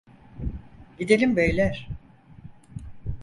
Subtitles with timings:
[0.99, 1.87] Gidelim beyler!